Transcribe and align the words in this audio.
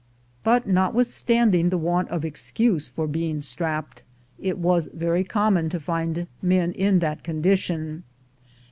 But 0.43 0.65
notwithstanding 0.67 1.69
the 1.69 1.77
want 1.77 2.09
of 2.09 2.25
excuse 2.25 2.89
for 2.89 3.05
being 3.05 3.39
"strapped," 3.39 4.01
it 4.39 4.57
was 4.57 4.89
very 4.95 5.23
common 5.23 5.69
to 5.69 5.79
find 5.79 6.25
men 6.41 6.71
in 6.71 6.97
that 7.05 7.23
condition. 7.23 8.01